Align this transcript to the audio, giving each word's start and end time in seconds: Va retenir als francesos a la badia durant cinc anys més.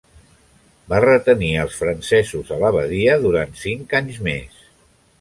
Va 0.93 1.01
retenir 1.05 1.51
als 1.65 1.77
francesos 1.83 2.51
a 2.57 2.59
la 2.65 2.75
badia 2.81 3.21
durant 3.29 3.57
cinc 3.69 3.99
anys 4.03 4.23
més. 4.31 4.61